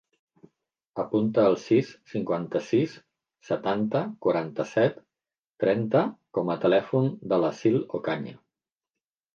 Apunta 1.01 1.43
el 1.49 1.57
sis, 1.63 1.91
cinquanta-sis, 2.13 2.95
setanta, 3.51 4.03
quaranta-set, 4.27 4.99
trenta 5.67 6.03
com 6.39 6.55
a 6.55 6.59
telèfon 6.67 7.17
de 7.33 7.43
l'Assil 7.45 7.81
Ocaña. 8.03 8.37